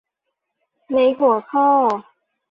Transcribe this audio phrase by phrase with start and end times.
[0.91, 1.67] ในหัวข้อ